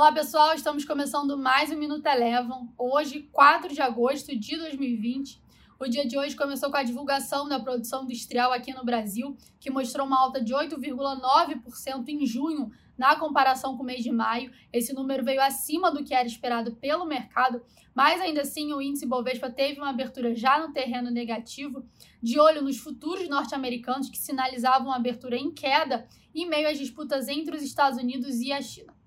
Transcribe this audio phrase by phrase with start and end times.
[0.00, 2.72] Olá pessoal, estamos começando mais um Minuto Elevam.
[2.78, 5.38] Hoje, 4 de agosto de 2020.
[5.78, 9.70] O dia de hoje começou com a divulgação da produção industrial aqui no Brasil, que
[9.70, 14.50] mostrou uma alta de 8,9% em junho na comparação com o mês de maio.
[14.72, 17.62] Esse número veio acima do que era esperado pelo mercado,
[17.94, 21.84] mas ainda assim o índice Bovespa teve uma abertura já no terreno negativo,
[22.22, 27.28] de olho nos futuros norte-americanos que sinalizavam uma abertura em queda em meio às disputas
[27.28, 28.98] entre os Estados Unidos e a China.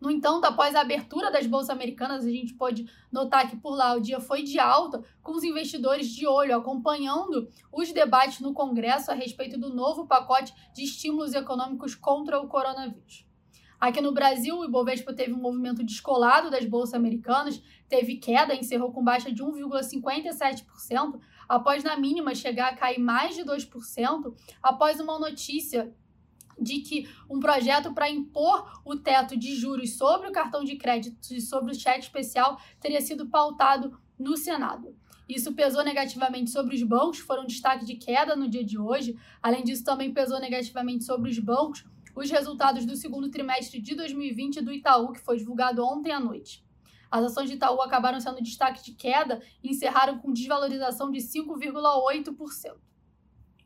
[0.00, 3.94] No entanto, após a abertura das bolsas americanas, a gente pode notar que por lá
[3.94, 9.10] o dia foi de alta, com os investidores de olho acompanhando os debates no Congresso
[9.10, 13.26] a respeito do novo pacote de estímulos econômicos contra o coronavírus.
[13.78, 18.92] Aqui no Brasil, o Ibovespa teve um movimento descolado das bolsas americanas, teve queda, encerrou
[18.92, 25.18] com baixa de 1,57%, após na mínima chegar a cair mais de 2%, após uma
[25.18, 25.94] notícia
[26.60, 31.32] de que um projeto para impor o teto de juros sobre o cartão de crédito
[31.32, 34.94] e sobre o cheque especial teria sido pautado no Senado.
[35.28, 39.16] Isso pesou negativamente sobre os bancos, foram destaque de queda no dia de hoje.
[39.40, 41.84] Além disso, também pesou negativamente sobre os bancos
[42.14, 46.64] os resultados do segundo trimestre de 2020 do Itaú, que foi divulgado ontem à noite.
[47.10, 52.76] As ações de Itaú acabaram sendo destaque de queda e encerraram com desvalorização de 5,8%.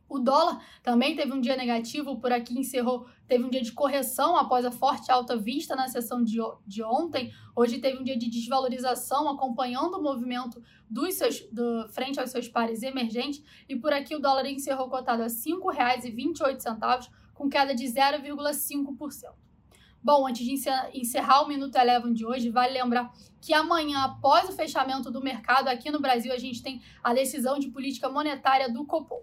[0.08, 4.36] O dólar também teve um dia negativo, por aqui encerrou, teve um dia de correção
[4.36, 7.33] após a forte alta vista na sessão de, de ontem.
[7.56, 12.48] Hoje teve um dia de desvalorização, acompanhando o movimento dos seus, do, frente aos seus
[12.48, 13.42] pares emergentes.
[13.69, 19.33] E por aqui o dólar encerrou cotado a R$ 5,28, com queda de 0,5%.
[20.02, 20.52] Bom, antes de
[20.92, 25.68] encerrar o Minuto Eleven de hoje, vale lembrar que amanhã, após o fechamento do mercado
[25.68, 29.22] aqui no Brasil, a gente tem a decisão de política monetária do Copom.